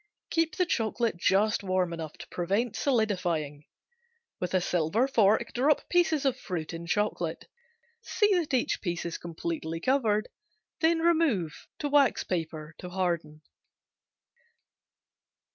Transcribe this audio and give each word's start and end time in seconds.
Keep 0.31 0.55
the 0.55 0.65
chocolate 0.65 1.15
just 1.15 1.61
warm 1.63 1.93
enough 1.93 2.13
to 2.13 2.27
prevent 2.29 2.75
solidifying. 2.75 3.65
With 4.39 4.55
a 4.55 4.59
silver 4.59 5.07
fork 5.07 5.53
drop 5.53 5.87
pieces 5.89 6.25
of 6.25 6.39
fruit 6.39 6.73
in 6.73 6.87
chocolate. 6.87 7.45
See 8.01 8.33
that 8.33 8.51
each 8.51 8.81
piece 8.81 9.05
is 9.05 9.19
completely 9.19 9.79
coated, 9.79 10.29
then 10.79 11.01
remove 11.01 11.67
to 11.77 11.87
wax 11.87 12.23
paper 12.23 12.73
to 12.79 12.89
harden. 12.89 13.43